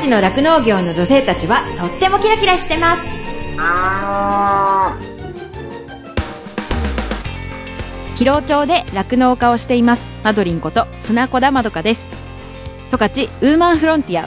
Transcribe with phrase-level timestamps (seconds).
[0.00, 3.20] 十勝の酪農業の女性たちはとってもキラキラしてます。
[8.16, 10.06] 広尾町で酪農家をしています。
[10.24, 12.06] マドリンこと砂子田まどかです。
[12.90, 14.26] 十勝ウーマンフロンティア。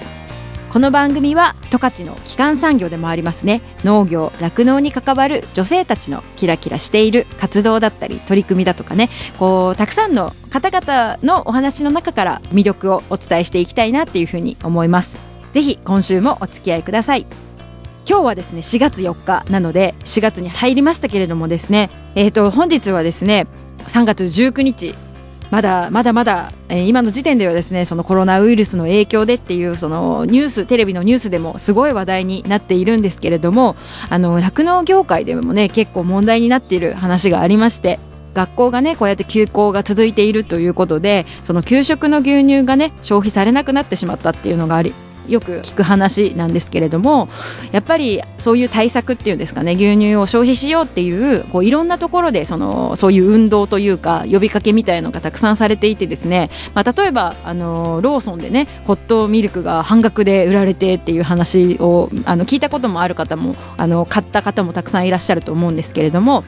[0.72, 3.62] この番組は十勝の基幹産業でもありますね。
[3.84, 9.10] 農業酪農に関わる女性たちのキラキラしている活動だったり取り組みだとかね。
[9.40, 15.33] こうたくさんの方々のお話の中から魅力をお伝えしていきたいなっていうふうに思います。
[15.54, 17.26] ぜひ今週もお付き合いください。
[18.08, 23.48] 今日はですね4月4日なので4月に入りましたけれどもですねえー、と本日はですね
[23.88, 24.94] 3月19日
[25.52, 33.76] まだまだまだ、えー、今の時点ではですねそのコロナウイルスの影響でっていうそのニューステレビのニュースでもすごい話題になっているんですけれども
[34.10, 38.00] あの酪農業界でもね結構問題になっている話がありまして
[38.34, 44.94] 学校がねこうやって休校が続いているということでその給食の牛乳がね消費されなくなってしまったっていうのがあり
[45.28, 47.30] よく聞く話なんですけれども
[47.72, 66.44] やっぱりそういう対策っていうんですかね牛乳を消費しようっていうこういろんなところでそのそういう運動というか呼びかけみたいのがたくさんされていてですね、まあ、例えばあのローソンでねホットミルクが半額で売られてっていう話をあの聞いたこともある方もあの買った方もたくさんいらっしゃると思うんですけれども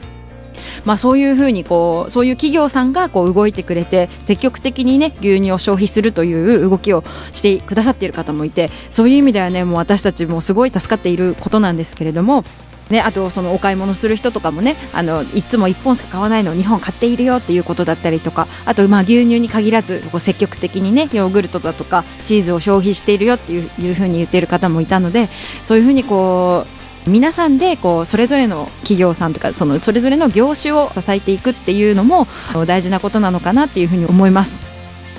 [0.84, 12.44] まあ、そういうふうにこうそういう企業さんがこう動いてくれて積極的に、ね、牛乳を消費するという動きをしてくださっている方もいてそういう意味では、ね、もう私たちもすごい助かっていることなんですけれども。
[12.90, 25.30] ね、あとそのお買い物する人とかもねあのいつも1本しか買わないのを2本買っているよっていうことだったりとかあとまあ牛乳に限らずこう積極的にねヨーグルトだとかチーズを消費しているよっていういうふうに言っている方もいたので
[25.64, 32.26] そういうふうにこう皆さんでこうそれぞれの企業さんとかそのそれぞれの業種を支えていくっていうのも
[32.66, 34.58] 大事なことなのかなっていうふうに思います。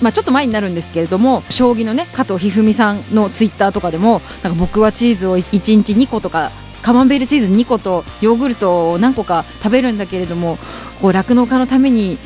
[0.01, 6.51] まあ、ちょっと前になるんですけれども将棋のね加藤一二三さんのツイッターとかでもなんか僕はチーズを1日2個とか
[6.83, 10.59] カマンベールチーズ2個とヨーグルトを何個か食べるんだけれども
[11.01, 12.19] 酪農家のために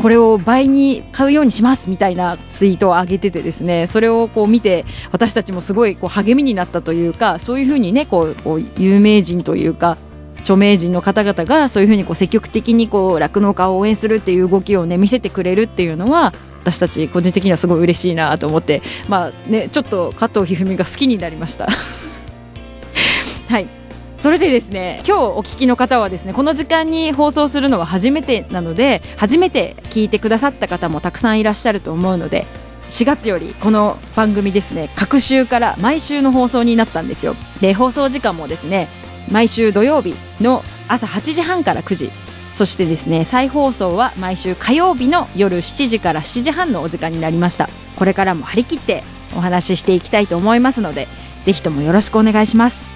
[0.00, 8.34] これを倍に買うようにしますみたいなツイートを上げててですねそれをこう見て私たちもすごいこう励みになったというかそういうふうにねこう
[8.76, 9.96] 有名人というか
[10.40, 21.68] 著名人の方々がそういうふうにこう積極的に酪農家を応援するっていう動きをね見せてくれるっていうのは私たち個人的にはすごい嬉しいなと思ってまあねちょっと加藤一二三が好きになりました。
[23.48, 23.83] はい。
[24.24, 32.46] それでですね今日お聞きの方はですねこの時間に放送するのは初めてなので初めて聞いてくださった方もたくさんいらっしゃると思うので
[32.88, 37.36] 4月よりこの番組ですね各週から毎週の放送になったんですよ。
[37.60, 38.88] で放送時間もですね
[39.30, 42.10] 毎週土曜日の朝8時半から9時。
[42.54, 47.68] そしてですね再放送は毎週火曜日の夜7時から7時半のお時間になりました。
[47.96, 49.04] これからも張り切って
[49.36, 51.08] お話ししていきたいと思いますので
[51.44, 52.93] ぜひともよろしくお願いします。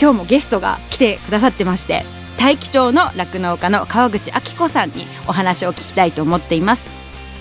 [0.00, 2.04] 今日もゲストが来てくださってまして
[2.36, 6.94] 大樹町の酪農家の川口明子さんにお話を聞きたいと思っています。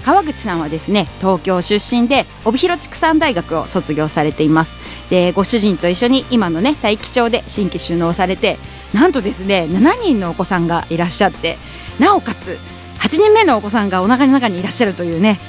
[0.03, 4.74] 川口さんはですね東京出身で帯広畜産大学を卒業されています。
[5.09, 8.59] でご主人と一緒に今のね大樹町で新規収納されて
[8.94, 11.58] なんとですね7人のお子さんがいらっしゃって
[12.00, 12.59] なおかつ
[13.00, 15.40] 8人目のお子さんがお腹の中にいらっしゃるというね。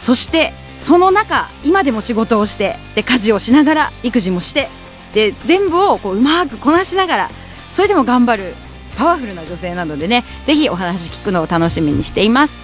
[0.00, 4.68] そしてその中今でも仕事をしてで家事をしながら育児もして
[5.12, 7.30] で全部をこううまくこなしながら
[7.72, 8.54] それでも頑張る
[8.96, 12.62] パワフルな女性なのでねぜひお話聞くのを楽しみにしています。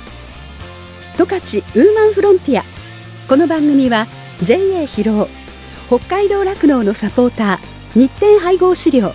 [1.16, 2.64] 十勝ウーマンフロンティア。
[3.28, 4.06] この番組は
[4.42, 5.30] JA 広
[5.90, 9.14] 尾北海道酪農のサポーター日展配合資料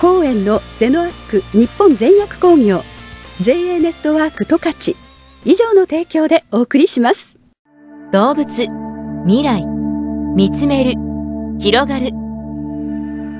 [0.00, 2.82] 公園のゼノアック日本全薬工業
[3.40, 4.96] JA ネットワーク十勝。
[5.44, 7.38] 以上の提供でお送りします。
[8.10, 8.66] 動物
[9.24, 9.64] 未来
[10.34, 10.94] 見つめる
[11.58, 12.27] 広がる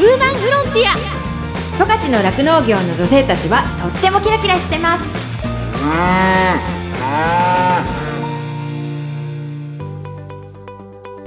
[0.00, 0.96] ウーマンフロンティア。
[1.76, 5.04] 十勝の酪農業の女性たちはとってもキラキラしてます。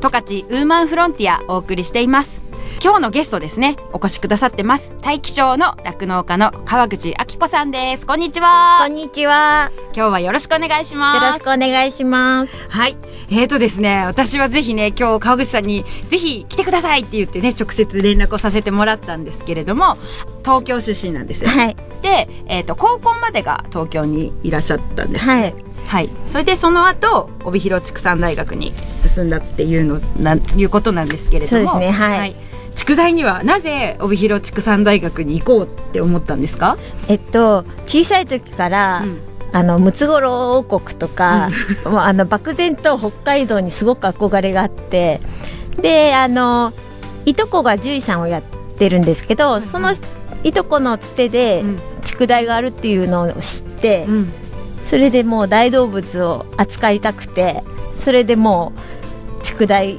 [0.02, 2.43] 十勝ウーマンフロンティアお送りしています
[2.84, 9.72] 今日のゲストですねお越しくださってます大気町の酪農家の川口明子さんですこんにちこはんにちは。
[9.96, 12.54] 今日はよろしくお願いしますよろしくお願いします。
[12.68, 12.98] はい。
[13.30, 19.98] えーとですね、私はぜひね、今日川口さんにぜひ来てくださいって言ってね、直接連絡をさせてもらったんですけれども、
[20.42, 21.52] 東京出身なんですよ。
[21.52, 21.78] はい。
[22.02, 25.26] で、えっ、と、高校までが東京にいらっしゃったんです。
[25.26, 25.54] はい。
[25.86, 26.10] はい。
[26.28, 31.70] それでその後、帯広畜産大学に進んだっていうの、な、いうことなんですけれども。
[31.72, 32.43] そうですねはい
[32.75, 36.78] 畜大にはなぜ帯広畜産大学に行こうって思ったんですか？
[37.08, 39.20] えっと、小さい時から、うん。
[39.52, 41.50] あの、ムツゴロウ王国とか、
[41.86, 45.22] もうあの、漠然と北海道にすごく憧れがあって、
[45.81, 46.74] で、あの、
[47.25, 48.42] いとこが獣医さんをやっ
[48.78, 49.94] てるんですけど、その
[50.44, 51.80] いとこのつてで、うん。
[52.04, 54.34] 畜大があるっていうのを知って、うん。
[54.86, 57.64] それでもう大動物を扱いたくて
[57.98, 58.74] それでも
[59.40, 59.98] う畜大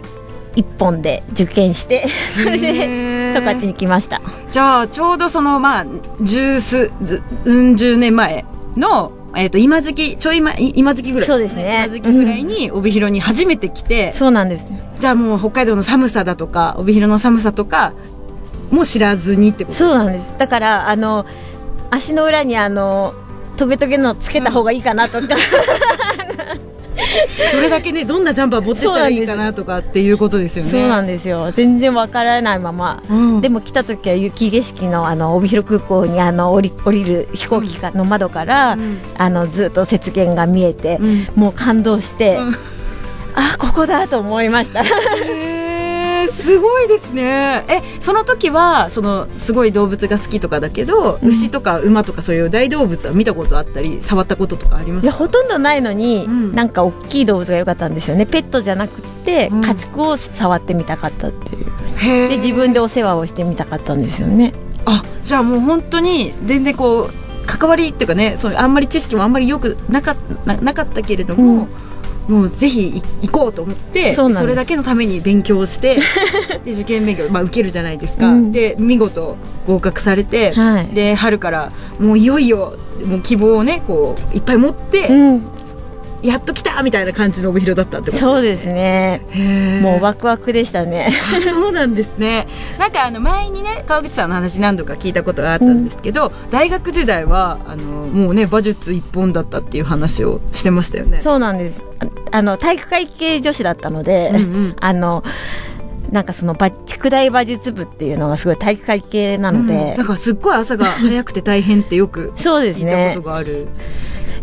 [0.57, 4.21] 一本で受験してそれで十勝に来ました。
[4.51, 5.87] じゃあちょうどそのまあ
[6.21, 8.45] 十数ずうん十年前
[8.77, 11.27] のえっ、と今時期ちょい前い今時期ぐらい。
[11.27, 11.87] そうですね。
[11.87, 14.67] 今時期ぐらいに帯広に初めて来て、そうなんです。
[14.97, 17.95] じゃあもう北海道の寒さだとか帯広の寒さとか
[18.71, 19.77] も知らずにってこと？
[19.77, 20.37] そうなんです。
[20.39, 21.27] だからあの
[21.91, 23.13] 足の裏にあの
[23.57, 25.37] トゲトゲのつけた方がいいかなとか、
[27.53, 30.71] どれだけねどんなジャンパー持ってったらいいかなとかっていうことですよね。
[30.71, 31.53] そうなんですよ。
[31.55, 33.41] 全然わからないまま、うん。
[33.41, 38.99] でも来た時は雪景色のあの帯広空港にあの降り降りる飛行機の窓から、ん。
[39.17, 41.29] あのずっと雪原が見えて、うん。
[41.35, 42.39] もう感動して、
[43.35, 44.83] あここだと思いました
[46.35, 47.65] すごいですね。
[47.69, 56.55] えその時はそのすごい動物が好きとかだけど、牛とか馬とかそういう大動物は見たことあったり触ったこととかありますいやほとんどないのに、うん。
[56.55, 58.27] なんか大きい動物が良かったんですよね。
[58.27, 59.61] ペットじゃなくて、うん。
[59.63, 62.29] 家畜を触ってみたかったっていう。
[62.29, 64.53] で自分でお世話をしてみたかったんですよね。
[64.87, 67.11] あじゃあもう本当に全然こう
[67.47, 71.69] 関わりっていうかねそうあんまり知識もあんまりよくなかっななかったけれども、
[72.29, 76.01] もうぜひ行こうと思ってそれだけのために勉強して
[76.65, 78.53] で受験勉強、まあ、受けるじゃないですか、うん。
[78.53, 79.37] で見事
[79.67, 80.87] 合格されて、はい。
[80.95, 85.43] で春からもういよいよもう希望をねこういっぱい持って、うん
[86.25, 88.19] やっと来たみたいな感じの帯広だったってこと？
[88.19, 89.21] そうですね。
[89.83, 91.13] もうワクワクでしたね。
[91.37, 92.47] あそうなんですね。
[92.79, 101.21] なんかあの前にね川口さんの話何度か聞いたことがあったんですけど、大学時代はあのもうね馬術一本だったっていう話をしてましたよね。
[101.21, 101.85] そうなんです。
[102.01, 104.77] ああの体育会系女子だったので、うんうん。
[104.81, 105.23] あの
[106.11, 113.69] なんかその馬畜大馬術部っていうのがすごい体育会系なので、だからすっごい朝が早くて大変ってよく そうです聞いたねことがある、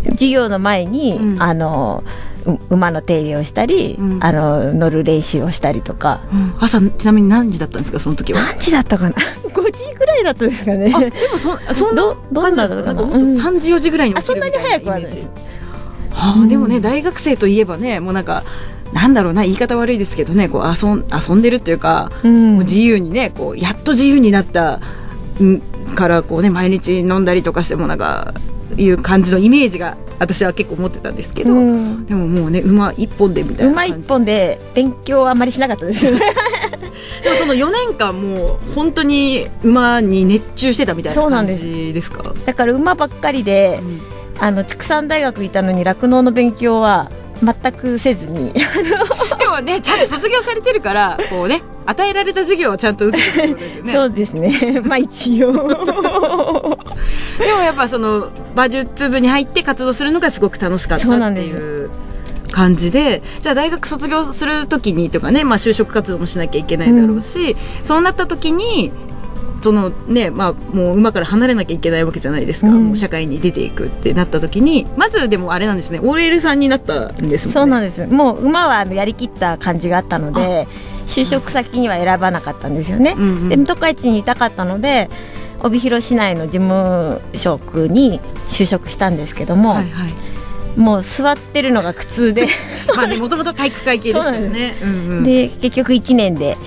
[0.10, 1.42] 授業の前に、うん。
[1.42, 2.04] あの
[2.46, 4.18] う馬の手入れをしたり、うん。
[4.24, 6.22] あの乗る練習をしたりとか。
[6.60, 8.42] 朝ちなみに何時だったんですかその時は？
[8.42, 9.16] 何時だったかな？
[9.52, 10.92] 5時ぐらいだったですかね。
[10.96, 12.04] あでもそ そんな
[12.34, 12.82] 感じだったか？
[12.82, 12.94] なな？
[12.94, 13.38] んかもっとうん。
[13.38, 15.28] 3時4時ぐらいに起きあそんなにるみたいな早くはないです。
[16.14, 18.44] はあ、でもね大学生といえばねもうなんか
[18.94, 22.56] なんだろうな言い方悪いですけどねこう遊ん遊んでるっていうか、うん。
[22.56, 24.80] もう自由にねこうやっと自由になった
[25.42, 25.62] ん
[25.96, 28.34] からこうね毎日飲んだりとかしてもなんか
[28.78, 32.06] いう感じのイメージが私は結構持ってたんですけど、うん。
[32.06, 36.20] でももうね馬一本でみたいな馬一本で勉強あんまりしなかったですよね。
[37.24, 42.24] でもその4年間もう本当に馬に熱中してたみたいな感じですか？
[42.46, 44.02] だから馬ばっかりで、うん。
[44.40, 47.12] あの畜産大学いたのに酪農の勉強は
[47.44, 48.52] 全くせずに。
[49.38, 53.94] でもねちゃんと卒業されてるからこうね与えられた授業はちゃんと受けてることですよね。
[53.94, 54.82] そうですね。
[54.86, 55.52] まあ一応。
[55.54, 55.68] でも
[57.64, 61.90] やっぱその馬術部に入って活動するのがすごく楽しかったっていう
[62.52, 63.24] 感じで。
[63.42, 68.92] じゃあ大学卒業する時にとかね、まあ、就職活動もしなきゃいけないだろうし、そうなった時に
[69.62, 72.88] そのねまあもう馬から離れなきゃいけないわけじゃないですか、うん。
[72.88, 76.00] もう社会に出ていくってなった時にまずでもあれなんですね。
[76.00, 77.38] OL さんになったんですもんね。
[77.38, 78.08] そうなんです。
[78.08, 80.68] もう馬はやりきった感じがあったので
[81.06, 83.50] 就職先には選ばなかったんですよね、うんうん。
[83.50, 85.10] で十勝にいたかったので
[85.62, 90.80] 帯広市内の事務職に就職したんですけども、はいはい。
[90.80, 92.48] もう座ってるのが苦痛で。
[92.96, 95.24] まあねもともと体育会系ですからそうなんねうんうん。
[95.24, 96.58] で結局1年で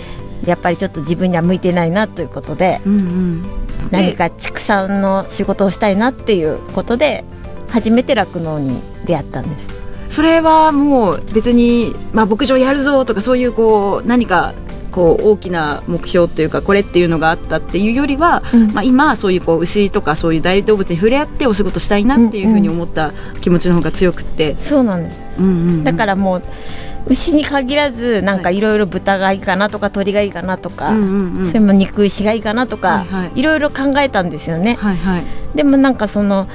[0.46, 3.44] やっぱりちょっと自分には向いてないなということでうんうん。
[3.90, 7.24] 何か畜産の仕事をしたいなっていうことで
[7.68, 9.66] 初めて酪農に出会ったんです。
[10.08, 14.54] それはもう別に、まあ、牧場やるぞとかそういうこう何か
[14.92, 18.72] こう大きな目標というかこれっていうのがあったっていうよりは、うん。
[18.72, 25.26] まあ、今そういうこう牛とかそういう大動物に触れ合ってお仕事したいなっていうふうに思った気持ちの方が強くって、そうなんです。
[25.36, 25.84] うんうんうん。
[25.84, 26.42] だからもう
[27.08, 30.90] 牛に限らずなんかいろいろ豚がいいかなとか鳥がいいかなとか、
[31.48, 33.60] それも肉牛がいいかなとか、いろい。
[33.64, 34.74] ろ考えたんですよね。
[34.74, 35.24] はいはい。
[35.54, 36.48] でもなんかその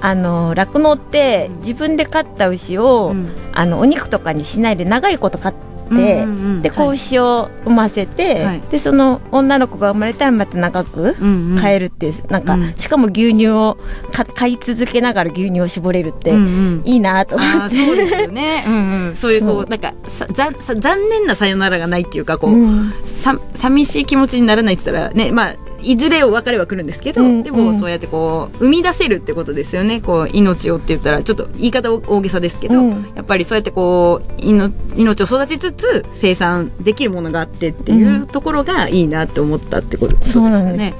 [0.00, 3.28] あの酪農って自分で飼った牛を、うん。
[3.52, 6.94] あのお肉とかにしないで長いこと飼って、うんうんうんで子はい。
[6.94, 8.60] 牛を産ませて、はい。
[8.70, 11.58] でその女の子が生まれたらまた長くうんうん。
[11.60, 12.74] 飼えるっていう、なんか、うん。
[12.76, 13.76] しかも牛乳を
[14.12, 16.82] か飼い続けながら牛乳を絞れるって、うんうん。
[16.84, 17.74] いいなと思って。
[17.76, 18.64] そうですよね。
[18.68, 19.16] うんうん。
[19.16, 19.62] そういうこそう。
[19.64, 22.92] うなんかさざさ残念なさよならがないっていうかこう、うん。
[23.04, 30.00] さ寂しい気持ちにならないって言ったらねまあいずれを別れは来るんですけど、うんでうんもそうやってこう生み出せるってことですよね。
[30.00, 40.94] こう命をって言ったらちょっと言い方大げさですけど、うんやっぱりそうやってこう命を育てつつ生産できるものがあってっていうところがいいなって思ったってことですよそうなんですね。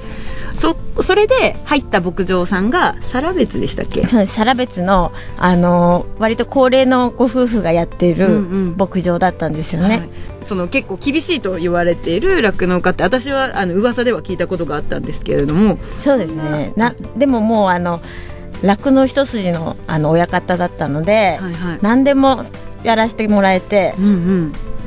[0.55, 4.03] そそれで入った牧場さんがサ別でしたっけ？
[4.03, 8.39] はいサラベツの、あの割と高齢のご夫婦がやってるうんう
[8.73, 8.77] ん。
[8.77, 9.89] 牧場だったんですよね。
[9.89, 10.09] はい。
[10.45, 15.79] その結構厳しいと言われている酪農家って私はあの噂では聞いたことがあったんですけれども。
[15.99, 16.73] そうですね。
[16.77, 18.01] なでももうあの
[18.63, 21.79] 酪農一筋のあの親方だったので、はいはい。
[21.81, 22.45] 何でも
[22.83, 24.09] やらせてもらえてうんう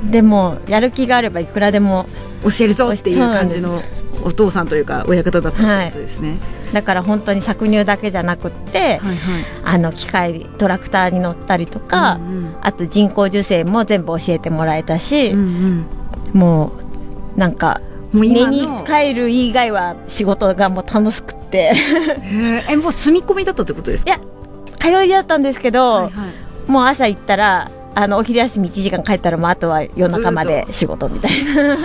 [0.08, 0.12] ん。
[0.12, 2.06] でもやる気があればいくらでも
[2.44, 3.82] 教えるぞっていう感じの
[4.26, 6.38] お父さんというか親方だったってことですね。
[6.74, 9.18] だから本当に搾乳だけじゃなくって、はいはい。
[9.64, 15.86] あの機械トラクターに乗ったりとか、うんあと人工授精も全部教えてもらえたし、うん
[16.34, 16.40] うん。
[16.40, 16.74] も
[17.36, 17.80] うなんか
[18.12, 21.74] もう寝に帰る以外は仕事がもう楽しくって。
[22.68, 24.12] えもう住み込みだったってことですか？
[24.12, 24.20] いや
[24.80, 26.12] 通いだったんですけど、はいはい。
[26.72, 31.78] もう朝行ったらあのお昼休み1時間帰ったらもうあとは夜中まで仕事みたいな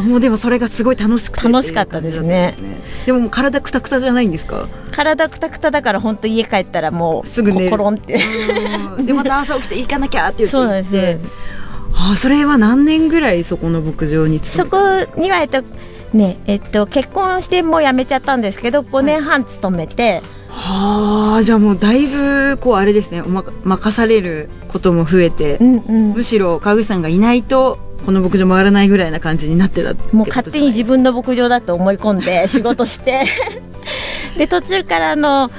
[0.00, 2.28] もうでもそれがすごい楽しくて楽しかったですね。
[2.28, 4.68] ねでももう体くたくたじゃないんですか？
[4.90, 7.70] 体くたくただから本当家帰ったらもうすぐ寝る。
[7.70, 8.18] コロンって。
[8.96, 10.52] うんでまた朝起きて行かなきゃって言って。
[10.52, 10.94] そうなんです。
[10.96, 11.26] 行って
[11.94, 14.78] あーそれは何年ぐらいそこの牧場にそこ
[15.18, 15.62] にはえっと
[16.14, 23.20] ねえっと結婚してもう辞めちゃったんですけど5年半勤めて、はあじゃあもうだいぶこうあれですね。
[23.20, 26.12] おまか任されることも増えて、うんうん。
[26.14, 33.24] むしろ川口さんがいないとこの牧場回らないぐらいな感じになってたもう勝手に自分の牧場だと思い込んで 仕事して。
[34.36, 35.50] で途中からあの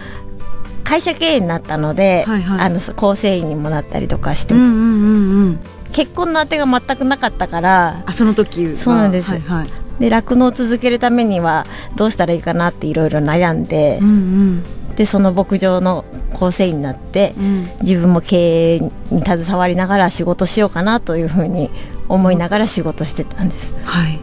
[0.83, 2.59] 会社経営になったので、はいはい。
[2.59, 5.59] あの構成員にもなったりとかして、うんうんうんうん。
[5.91, 8.03] 結婚のあてが全くなかったから。
[8.05, 8.77] あその時は。
[8.77, 9.31] そうなんです。
[9.31, 9.67] はいはい。
[9.99, 13.99] で酪農を続けるためにはどうしたらいいかなっていろいろ悩んで。
[14.01, 14.63] う、ん
[14.95, 17.69] でその牧場の構成員になってうんうん。
[17.81, 18.91] 自分も経営に
[19.25, 21.71] 携わりながら仕事しようかなというふうに
[22.09, 23.73] 思いながら仕事してたんです。
[23.85, 24.19] はい。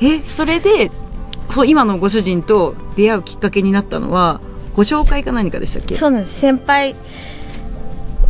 [0.00, 0.90] えそれで
[1.66, 4.40] 今のご主人と出会うきっかけになったのは
[4.74, 5.96] ご紹介か何かでしたっけ？
[5.96, 6.38] そうなんです。
[6.38, 6.94] 先輩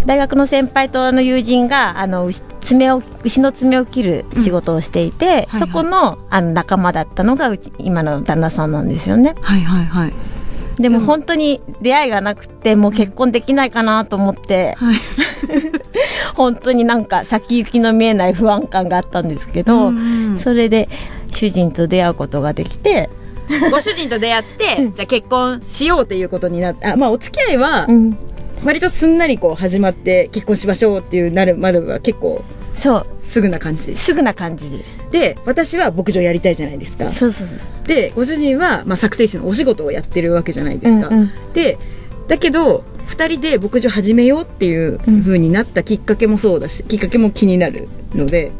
[0.06, 5.60] 大学の先輩とあの友人があの牛爪を牛の爪を切る仕事をしていて、はい。
[5.60, 9.34] そこのあの仲間だったのがうち今の旦那さんなんですよね。
[9.40, 10.12] はいはいはい
[10.80, 14.96] でも本当に出会いがなくてもう結婚できないかなと思って、はい。
[16.34, 20.38] 本当になんか先行きの見えない不安感があったんですけど、うんうん。
[20.38, 20.88] それで
[21.32, 23.10] 主人と出会うことができて、
[23.70, 28.16] ご主人と出会ってじゃあ結婚しようっていうことになってあまあお付き合いはうん、
[28.64, 32.44] 割とすんなりこう始まって結婚しましょうっていうなるまでは結構
[32.80, 33.06] そう。
[33.20, 33.94] すぐな感じ。
[33.96, 34.84] すぐな感じで。
[35.10, 37.10] で私は牧場やりたいじゃないですか。
[37.10, 41.52] そうそうそうでご主人は、まあ、作成士のお仕事をやってるわけじゃないですか、うんうん。
[41.52, 41.78] で
[42.28, 48.52] だけど2人で牧場始めようっていう風になったきっかけもそうだし、きっかけも気になるので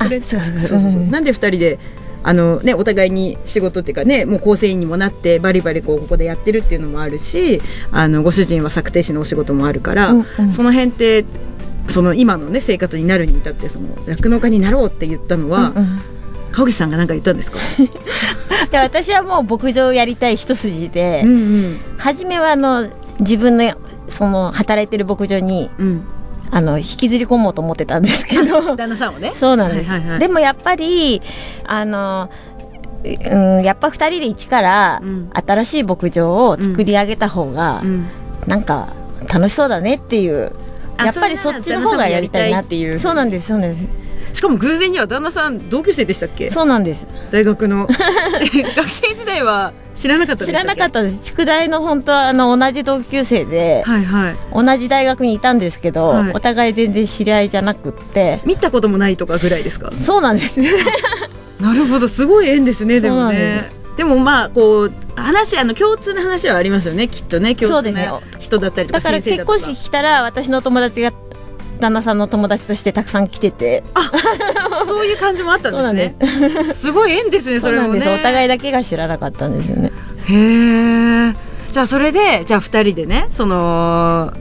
[0.00, 0.80] それあそうそう。
[0.80, 1.78] そうなんで2人で
[2.22, 7.60] あの、ね、お互いに仕事っていうかねもう構成員にもなってバリバリこうここでやってるっていうのもあるし
[7.92, 10.52] あのご主人は作定士のお仕事もあるから、うんうん。
[10.52, 11.24] その辺って
[11.88, 16.00] その今のね生活になるに至ってその酪農家になろうって言ったのは、うんうん。
[16.50, 17.58] 川口さんが何か言ったんですか、
[18.72, 21.80] で私はもう牧場をやりたい一筋で、うんうん。
[21.98, 22.88] 初めはあの
[23.20, 23.74] 自分の
[24.08, 26.02] その働いてる牧場にうん、
[26.50, 28.76] あの引きずり込もうと思ってたんですけど。
[28.76, 29.32] 旦那さんをね。
[29.38, 30.18] そうなんです、はいはいはい。
[30.20, 31.20] でもやっぱり
[31.64, 32.30] あの
[33.04, 35.30] うん、やっぱ2人で一からうん。
[35.46, 38.06] 新しい牧場を作り上げた方が、うん。
[38.46, 38.88] なんか
[39.32, 40.50] 楽しそうだねっていうあ
[41.04, 42.98] やっぱりそっちの方がやりたいなっていう。
[42.98, 43.86] そうなんですそうなんです。
[44.34, 46.50] しかも偶然には旦那さん同級生でしたっけ？
[46.50, 47.06] そうなんです。
[47.30, 47.86] 大学の。
[48.76, 51.18] 学生時代は知らなかった知らなかっったです。
[51.22, 54.36] 筑大の本当はあの同じ同級生で、はいはい。
[54.54, 56.30] 同じ大学にいたんですけど、はい。
[56.34, 58.40] お互い全然知り合いじゃなくって。
[58.44, 59.90] 見たこともないとかぐらいですか？
[59.98, 60.60] そうなんです。
[61.60, 63.70] なるほどすごい縁ですねでもね。
[63.96, 64.92] でもまあこう
[65.28, 71.12] 話あの共通の話はありますよねきっとね共通そうですねな人だったりとかだから結婚式来たら私の友達が
[71.80, 73.84] 旦那さんの友達としてたくさん来てて。
[74.86, 76.74] そういう感じもあったんですね。
[76.74, 76.90] す。
[76.90, 78.00] ごい縁ですねそれもね。
[78.00, 79.92] お互いだけが知らなかったんですよね。
[80.24, 81.34] へえ
[81.70, 84.32] じゃあそれでじゃあ2人でねその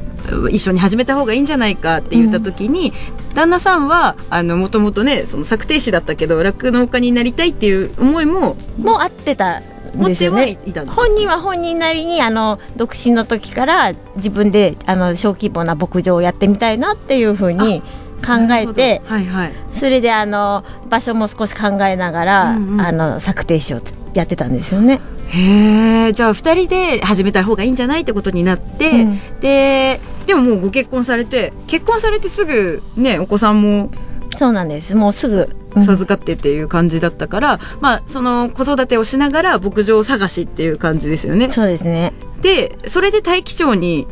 [0.51, 2.91] 一緒に始めた方がいいんじゃないかって言った時に、
[3.33, 9.63] 旦那さんはあのもともとねその作庭師だったけど酪農家になりたいっていう思いももう会ってたん
[9.97, 17.81] 持ってはいたの本人は本人なりにあの独身の時から自分であの小規模な牧場をやってみたいなっていうふうに
[18.25, 19.53] 考えてはいはい。
[19.73, 22.81] それであの場所も少し考えながら、うんうん。
[22.81, 23.79] あの策定士を
[24.13, 25.01] やってたんですよね。
[25.27, 29.19] へえじゃあ2人で始めた方がいいんじゃないってことになって、うん。
[29.39, 33.91] ででももうご結婚されて結婚されてすぐねお子さんも。
[34.37, 34.95] そうなんです。
[34.95, 41.51] もうすぐ、うん授かってっていう感じだったから、まあその子育てをしながら牧場探しっていう感じですよね。
[41.51, 42.13] そうですね。
[42.41, 44.07] でそれで大気町に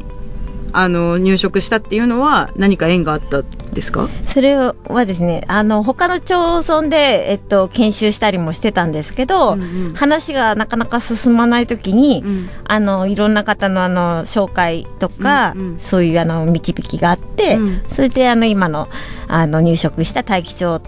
[0.74, 4.10] あの入植したっていうのは何か縁があったんですか？
[4.26, 4.74] それは
[5.06, 9.94] ですねあの他の町村で、えっと、研修したりもしてたんですけど、うんうん。
[9.94, 12.50] 話がなかなか進まない時に、うん。
[12.66, 15.80] あのいろんな方のあの紹介とか、うんうん。
[15.80, 17.82] そういうあの導きがあって、うん。
[17.94, 18.90] それであの今の
[19.30, 20.82] あの入植した大気町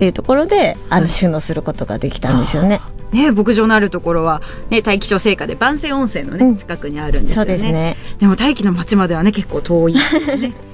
[0.00, 2.80] っていうところであの収納することができたんですよね。
[3.12, 4.40] ね牧場のあるところは、
[4.70, 6.56] ね、大気町製菓で万世温泉のね、うん。
[6.56, 7.54] 近くにあるんですそよね。
[7.54, 7.96] うですね。
[8.18, 10.00] でも大気の町まではね結構遠い、ね、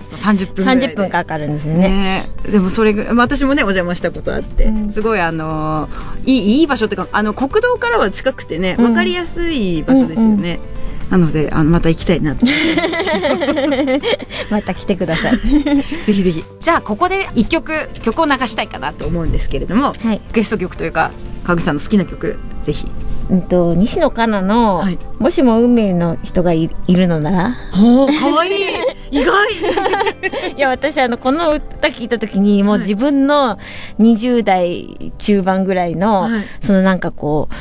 [0.09, 0.87] そう30分ぐらいで。
[0.91, 1.89] 30分かかるんですよね。
[1.89, 2.31] ね。
[2.53, 4.93] でもそれ私もねお邪魔したことあって、うん。
[4.93, 8.85] すごいあのーいいいい場所っていうかあの国道からは近くてねうん。
[8.87, 10.61] 分かりやすい場所ですよね、
[11.11, 12.47] なのであのまた行きたいなと。
[14.51, 15.37] また来てください。
[16.05, 16.45] ぜひぜひ。
[16.61, 17.73] じゃあここで一曲
[18.03, 20.21] 曲を流したいかなと思うんですけれどもはい。
[20.33, 21.11] ゲスト曲というか
[21.45, 22.87] 川口さんの好きな曲ぜひ。
[23.31, 24.99] うんと西野カナの、はい。
[25.19, 27.57] もしも運命の人がいいるのなら？
[27.75, 28.51] おーかわい。
[28.51, 28.53] い
[29.11, 29.33] 意外。
[30.57, 32.81] いや私あのこの歌聞いた時にもうはい。
[32.81, 33.59] 自分の
[34.01, 36.45] 20代中盤ぐらいの、はい。
[36.61, 37.55] そのなんかこう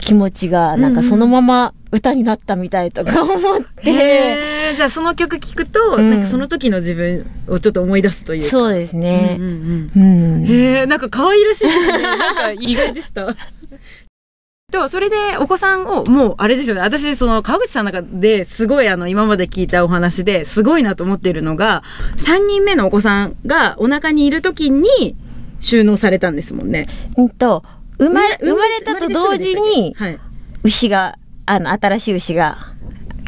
[0.00, 4.76] 気持ちがなんかそのまま歌になったみたいとか 思って、へー。
[4.76, 6.10] じゃあその曲聞くと、うん。
[6.10, 8.48] なんかその時の自分をちょっと思い出すというか。
[8.48, 9.36] そうですね。
[9.38, 10.44] うんうんうん、うん。
[10.46, 12.02] へえなんか可愛らしいですね。
[12.02, 13.34] なんか意外でした。
[14.70, 16.82] とそれでお子さんをもうあれですよね。
[16.82, 21.82] 私その川口さんの中ですごいあの今まで聞いたお話ですごいなと思ってるのが
[22.18, 25.16] 3人目のお子さんがお腹にいる時に
[25.60, 26.86] 収納されたんですもんね。
[27.16, 27.64] うんと
[27.98, 30.20] 生まれ生まれたと同時にはい
[30.64, 32.58] 牛があの新しい牛が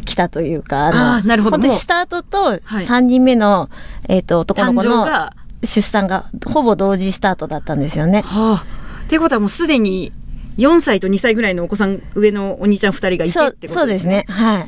[0.05, 3.71] 来たというかあの本当にスタートとはい3人目の、
[4.09, 5.31] えっと男の誕子の
[5.63, 8.23] 出産がほぼ同時スタートだったんですよね。
[8.23, 10.13] はあっていうことはもうすでに
[10.57, 14.25] 4歳と2歳ぐらいのお子さん上のお兄ちゃん2人がいてってことそうですね。
[14.29, 14.67] はい。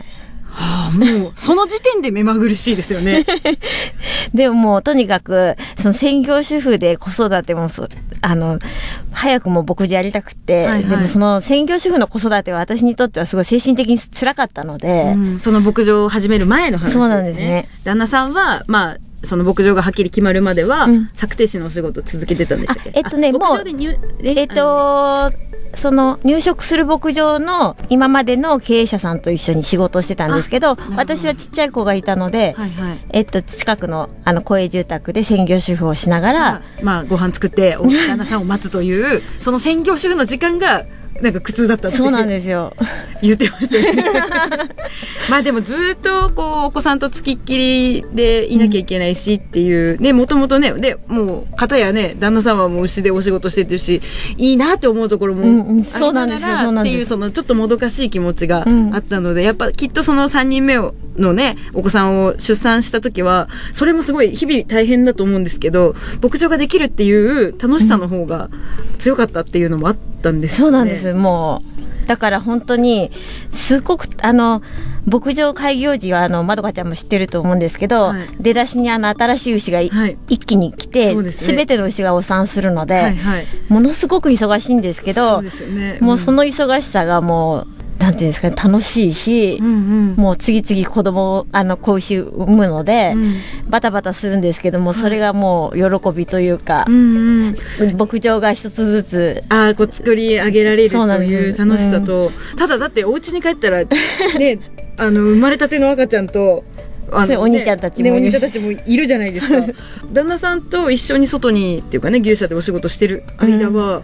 [0.55, 3.25] はあもうその時点で目まぐるしいですよね。
[4.35, 7.89] でももうとにかくその専業主婦で子育てもそ
[8.21, 8.59] あの
[9.11, 10.85] 早くも牧場やりたくて、はいはい。
[10.85, 17.01] でもその専業主婦の子育ては私にとってはすごい精神的に辛かったので、うんその牧場を始める前の話ですね。
[17.01, 17.69] そうなんですね。
[17.85, 21.11] 旦那さんは、まあ、その牧場がはっきり決まるまでは、うん。
[21.15, 22.91] 策定士のお仕事続けてたんでしたっけ？
[22.91, 24.35] あえっとねあもう牧場で入え？
[24.41, 25.31] えっと
[25.75, 32.99] その入植する牧場の今までの経営者さんと一緒に仕事をしてたんですけど私はちっちゃい子がいたので、はいはい。
[33.09, 40.85] えっと、近くのあの公営住宅で専業主婦をしながら、まあ、ご飯作って、お旦那さんを待つという、その専業主婦の時間が、
[41.23, 42.75] なんか苦痛だったそうなんですよ。
[43.23, 44.05] 言ってましたよね。
[45.31, 54.03] まあでもずっとこうお子さんとつきっきりでいなきゃいけないしっていう、ね、もともとね、で、もう、方やね、旦那さんはもう牛でお仕事してるし、
[54.37, 68.51] いいなって思うところも、うんうんそうなんですよっていう、そのちょっともどかしい気持ちがうんあったので、やっぱきっとその3人目をのね、お子さんを出産した時は、それもすごい日々大変だと思うんですけど、牧場ができるっていう楽しさの方が
[68.99, 70.71] 強かったっていうのもあったんですよね。
[70.73, 71.83] そうなんです、もう。
[72.07, 73.11] だから本当に、
[73.53, 74.61] すごく、あの、
[75.07, 83.47] 牧場開業時は、あの、まどかちゃんも知ってると思うんですけど、はい出だしにあの、新しい牛がい、はい一気に来て、すべての牛がお産するので、はいはい。
[83.69, 85.99] ものすごく忙しいんですけどそう、ですよね。
[86.01, 87.67] もうその忙しさがもう、
[88.03, 89.71] なんていうんですかね、楽しいし、うんう
[90.13, 90.15] ん。
[90.17, 93.35] もう次々子供を、あの、子牛産むので、うん。
[93.69, 97.57] バタバタするんですけども、それがもう喜びというかう、んうん、
[97.97, 103.85] 牧場が一つずつ、ああこう作り上げられるという楽しさと、ただだってお家に帰ったら
[104.39, 104.59] ね
[104.97, 106.65] あの生まれたての赤ちゃんと
[107.13, 109.67] あねお兄ちゃんたちもねお兄ちゃんたちもいるじゃないですか。
[110.13, 114.03] 旦那さんと一緒に外にっていうかね牛舎でお仕事してる間は、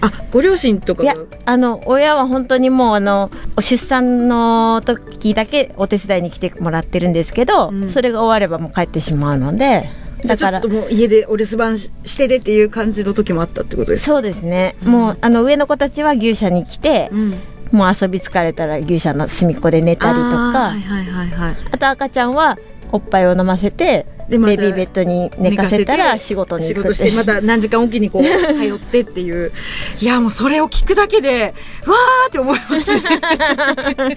[0.00, 3.30] あご両親とかいやあの親は本当にもうあの
[3.60, 7.90] 出産の時だけお手伝いに来てもらってるんですけど、うん。
[7.90, 9.90] それが終わればもう帰ってしまうので
[10.24, 14.12] だからじゃあちょっともう家でお留守番ししてでっていう感じの時もあったってことですか？
[14.12, 17.34] そうですね、もうあの上の子たちは牛舎に来て、うん。
[17.72, 20.36] もう遊び疲れたら牛舎の隅っこで寝たりとか。
[20.36, 21.56] はいはいはいはい。
[21.72, 22.56] あと赤ちゃんは
[22.92, 29.52] おっぱいを飲ませてでベビーベッドに寝かせたら仕事に行くっ仕事しててまた何時間おきにこう 通ってっていう。
[30.00, 31.54] いやもうそれを聞くだけで
[31.86, 32.94] わーって思います。
[32.94, 33.02] ね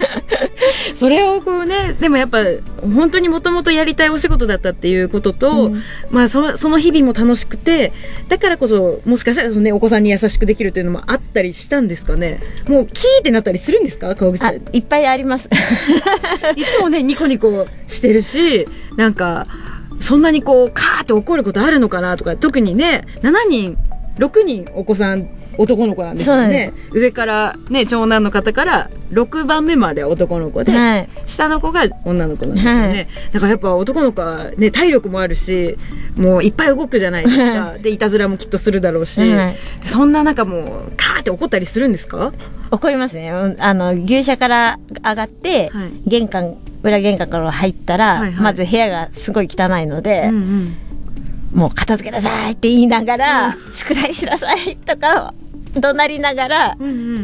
[0.94, 2.38] それをこうねでもやっぱ
[2.82, 5.82] 本当にもともとやりたいお仕事だったっていうことと、うん。
[6.10, 7.92] まあそのその日々も楽しくて
[8.28, 12.40] だからこそもしかしたら、ね、お子さんに優しくできるっていうのもあったりしたんですかね？
[12.66, 14.14] もうキーってなったりするんですか？
[14.14, 15.48] 川口さあんいっぱいあります。
[16.56, 19.46] いつもね、ニコニコしてるし、なんか、
[20.00, 23.76] そんなにこう、カーって怒ることあるのかなとか、特にね、7人、
[24.18, 26.72] 6人お子さん、男の子なんですよね。
[26.92, 31.08] 上からね、長男の方から6番目まで男の子で、はい。
[31.26, 33.08] 下の子が女の子なんですよね。
[33.32, 35.76] だからやっぱ男の子はね、体力もあるし、
[36.16, 37.78] もういっぱい動くじゃないですか。
[37.78, 39.56] で、いたずらもきっとするだろうし、はい。
[39.84, 42.32] そんな中もう、カーって怒ったりするんですか？
[42.70, 43.30] 怒りますね。
[43.30, 45.90] うんあの牛舎から上がって、はい。
[46.06, 48.42] 玄関裏玄関から入ったら、はいはい。
[48.42, 50.76] まず部屋がすごい汚いので、うんうん。
[51.52, 55.34] もう片付けなさいって言いながら、宿題しなさいとか
[55.74, 56.76] 怒鳴りながら。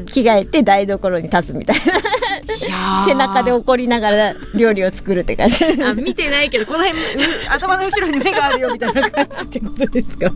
[0.06, 3.04] 着替えて台所に立つみたいな。
[3.04, 5.64] 背中で怒りながら料理を作るって感じ。
[5.82, 10.32] あ見てないけどこの辺う頭の後ろに目があるよみたいな感じってことですか？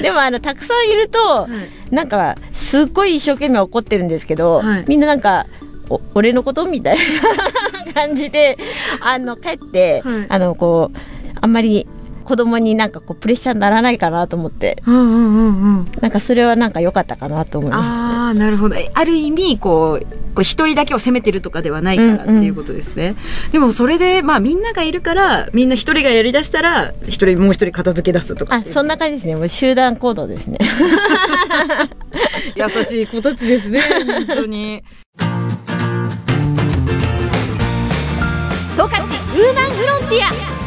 [0.00, 1.48] でもあのたくさんいると、
[1.90, 4.84] なんかすっごい一生懸命怒ってるんですけど、はい。
[4.86, 5.46] みんななんか
[5.88, 6.98] お俺のことみたい
[7.86, 8.56] な感じで
[9.00, 10.26] あの帰って、はい。
[10.28, 10.98] あのこう
[11.40, 11.86] あんまり
[12.24, 14.82] 子供になんかこうプレッシャーにならないかなと思って。
[14.86, 15.92] うんうんうんうん。
[16.00, 18.76] なんかそれはなんか良かったかなと思いますああなるほど。
[18.76, 23.16] えある意味こうこう一人だけを責めてるとかではないからっていうことですね、
[23.52, 28.56] でもそれでまあみんながいるからみんな一人がやりだしたら一人もう一人片付け出すとか。
[28.56, 29.36] あそんな感じですね。
[29.36, 30.58] もう集団行動ですね。
[32.56, 34.82] 優しい子たちですね本当に。
[38.76, 40.59] 十勝ウーマンフロンティア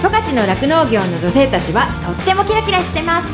[0.00, 3.28] 十勝の酪農業の女性たちはとってもキラキラしてます。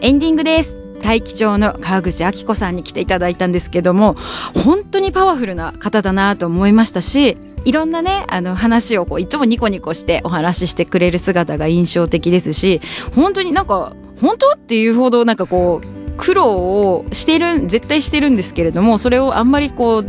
[0.00, 0.76] エンディングです。
[1.04, 4.16] 大気町の川口明子さんに来ていただいたんですけども
[4.64, 12.80] 本当にパワフルな方だなと思いましたしいろんなねあの話をこういつもニコニコしてお話ししてくれる姿が印象的ですし
[13.14, 20.06] 本当になんか本当っていうほどなんかこう苦労をしてる絶対してるんですけれどもそれをあんまりこう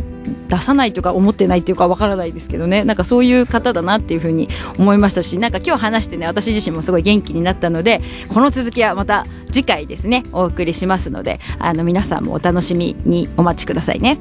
[0.48, 2.84] 出さないとか思ってないっていうかわからないですけどね。
[2.84, 14.18] なんかそういう方だなっていうふうに思いましたしなんか今日話してね私自身もすごい元気になったのでこの続きはまた次回ですねお送りしますのであの皆さんもお楽しみにお待ちくださいね。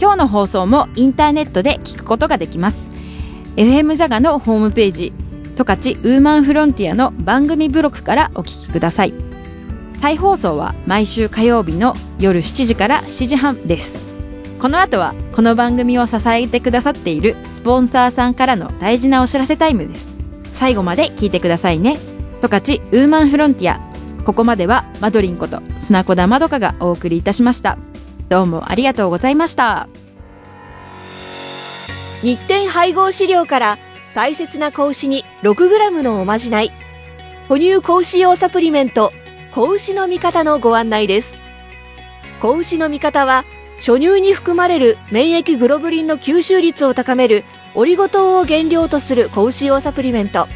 [0.00, 2.88] 今日の放送もインターネットで聞くことができます。
[3.56, 5.12] FM ジャガのホームページ
[5.56, 9.14] 十勝ウーマンフロンティアの番組ブログからお聞きください。
[10.00, 14.07] 再放送は毎週火曜日の夜7時から7時半です。
[14.60, 20.08] この後はこの番組を支えてくださっているスポンサーさんからの大事なお知らせタイムです。
[20.52, 21.96] 最後まで聞いてくださいね。
[22.42, 23.78] 十勝ウーマンフロンティア。
[24.24, 27.78] ここまではマドリンこと砂子田まどかがお送りいたしました。
[28.28, 29.88] どうもありがとうございました。
[32.22, 33.78] 日展配合飼料から
[34.12, 36.72] 大切な子牛に 6g のおまじない。
[37.48, 39.12] 哺乳子牛用サプリメント。
[39.54, 41.38] 子牛の味方のご案内です。
[42.42, 43.44] 子牛の味方は
[43.78, 50.48] 初乳に含まれる免疫グロブリンの吸収率を高めるオリゴ糖を原料とする子牛用サプリメント。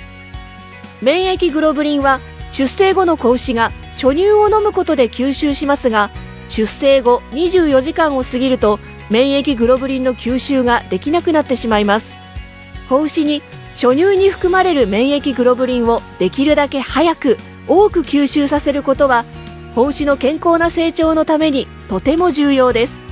[1.01, 6.11] 免疫グロブリンは出生後の子牛が初乳を飲むことで吸収しますが
[6.49, 8.79] 出生後24時間を過ぎると
[9.11, 12.17] 免疫グロブリンの吸収ができなくなってしまいます。
[12.89, 13.43] 子牛に
[13.75, 17.37] 初乳に含まれる免疫グロブリンをできるだけ早く
[17.69, 19.25] 多く吸収させることは
[19.75, 23.12] 子牛の健康な成長のためにとても重要です。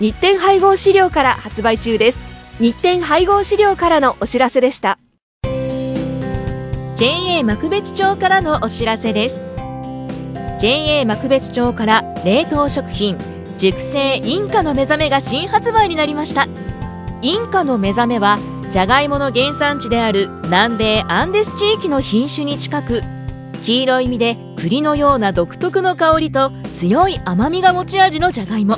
[0.00, 2.24] 日展配合飼料から発売中です。
[2.60, 5.00] 日展配合飼料からのお知らせでした。
[6.94, 9.40] JA 幕別町からのお知らせです。
[10.60, 13.18] JA 幕別町から冷凍食品
[13.58, 16.46] 熟成インカの目覚めが新発売になりました。
[17.20, 18.38] インカの目覚めは
[18.70, 23.02] じゃがいもの原産地である南米アンデス地域の品種に近く
[23.62, 28.76] 黄色い実で栗のような独特の香りと強い甘みが持ち味のじゃがいも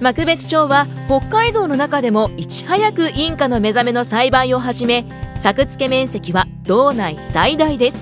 [0.00, 5.04] 幕別町は北海道の中でもいち早くインカの目覚めの栽培を始め
[5.38, 7.96] 作付け面積は道内最大です。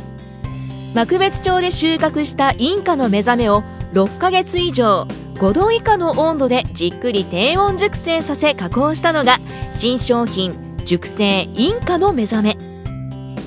[0.95, 9.39] 幕別町で収穫したインカの目覚めを6ヶ月以上5度以下の温度でじっくり低温熟成させ加工したのが
[9.73, 12.57] 新商品熟成インカの目覚め。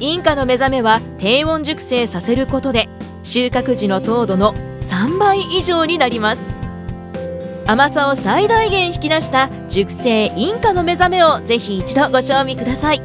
[0.01, 2.89] インカの目覚めは低温熟成させることで
[3.23, 6.60] 収穫時の糖度の3倍以上になります。
[7.67, 13.01] 甘さを最大限引き出した熟成インカの目覚めをぜひ一度ご賞味ください。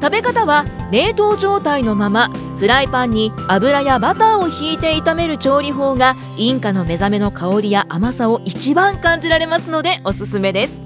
[0.00, 10.82] 食べ方は冷凍状態のままフライパンに油やバターをひいて炒める調理法がインカの目覚めの香りや甘さを一番感じられますのでおすすめです。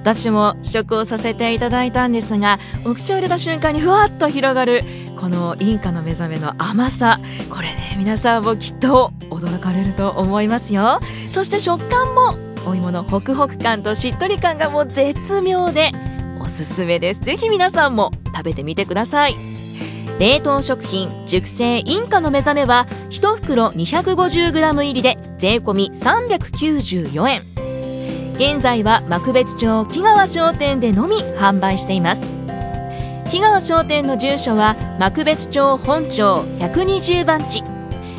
[0.00, 4.82] 私も試食をさせていただいたんですがお口を入れた瞬間にふわっと広がる
[5.20, 10.98] このインカの目覚めの甘さこれね皆さんもきっと驚かれると思いますよ。
[11.30, 15.92] そして食感もお芋のホクホク感としっとり感がもう絶妙で
[16.40, 17.20] おすすめです。
[17.20, 19.36] ぜひ皆さんも食べてみてください。
[20.18, 27.42] 冷凍食品熟成インカの目覚めは1袋 250g 入りで税込394円。
[28.36, 32.39] 現在は幕別町木川商店でのみ販売しています。
[33.30, 37.62] 木川商店の住所は幕別町本町120番地。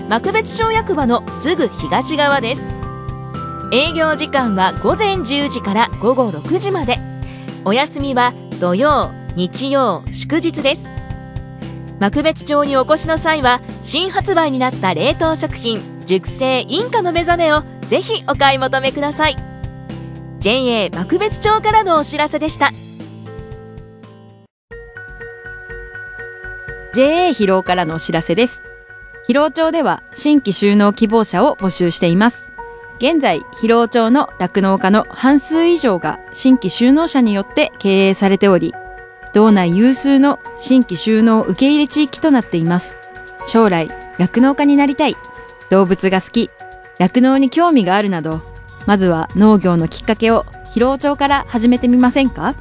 [0.07, 2.61] 幕別町役場のすぐ東側です。
[3.73, 6.97] 営業時間は午前10時から午後6時まで。
[7.65, 10.89] お休みは土曜日曜祝日です。
[11.99, 19.35] 幕別町にお越しの際は新発売になった冷凍食品熟成インカの目覚めをぜひお買い求めください。
[20.39, 22.71] JA 幕別町からのお知らせでした。
[26.93, 28.63] JA 疲労からのお知らせです。
[29.27, 32.49] 疲労町では新規収納希望者を募集しています。
[32.97, 38.73] 現在疲労町の酪農家の半数以上が新規収納者によって経営されており
[39.33, 42.97] 道内有数の新規収納受け入れ地域となっています。
[43.47, 45.15] 将来酪農家になりたい。
[45.69, 46.49] 動物が好き。
[46.99, 48.41] 酪農に興味があるなど
[48.85, 52.55] まずは農業のきっかけを疲労町から始めてみませんか？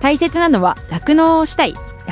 [0.00, 1.76] 大切なのは酪農をしたい。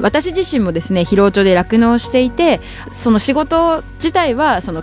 [0.00, 4.82] 私自身もですね疲労町で酪農していてその仕事自体はその